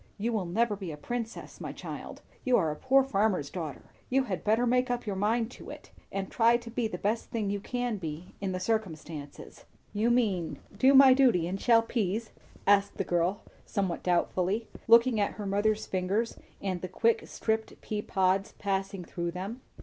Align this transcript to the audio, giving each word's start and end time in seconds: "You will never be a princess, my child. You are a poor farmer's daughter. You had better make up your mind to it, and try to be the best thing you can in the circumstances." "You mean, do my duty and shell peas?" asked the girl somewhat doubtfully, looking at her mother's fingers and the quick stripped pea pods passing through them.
"You 0.17 0.33
will 0.33 0.47
never 0.47 0.75
be 0.75 0.91
a 0.91 0.97
princess, 0.97 1.61
my 1.61 1.71
child. 1.71 2.23
You 2.43 2.57
are 2.57 2.71
a 2.71 2.75
poor 2.75 3.03
farmer's 3.03 3.51
daughter. 3.51 3.91
You 4.09 4.23
had 4.23 4.43
better 4.43 4.65
make 4.65 4.89
up 4.89 5.05
your 5.05 5.15
mind 5.15 5.51
to 5.51 5.69
it, 5.69 5.91
and 6.11 6.31
try 6.31 6.57
to 6.57 6.71
be 6.71 6.87
the 6.87 6.97
best 6.97 7.29
thing 7.29 7.51
you 7.51 7.59
can 7.59 8.01
in 8.41 8.51
the 8.51 8.59
circumstances." 8.59 9.65
"You 9.93 10.09
mean, 10.09 10.57
do 10.75 10.95
my 10.95 11.13
duty 11.13 11.45
and 11.47 11.61
shell 11.61 11.83
peas?" 11.83 12.31
asked 12.65 12.97
the 12.97 13.03
girl 13.03 13.43
somewhat 13.63 14.01
doubtfully, 14.01 14.67
looking 14.87 15.19
at 15.19 15.33
her 15.33 15.45
mother's 15.45 15.85
fingers 15.85 16.35
and 16.59 16.81
the 16.81 16.87
quick 16.87 17.27
stripped 17.27 17.79
pea 17.81 18.01
pods 18.01 18.53
passing 18.57 19.05
through 19.05 19.29
them. 19.29 19.61